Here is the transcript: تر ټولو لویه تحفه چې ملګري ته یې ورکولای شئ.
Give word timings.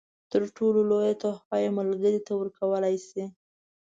تر 0.31 0.41
ټولو 0.55 0.79
لویه 0.89 1.15
تحفه 1.23 1.55
چې 1.63 1.69
ملګري 1.77 2.19
ته 2.25 2.31
یې 2.33 2.37
ورکولای 2.39 2.95
شئ. 3.07 3.25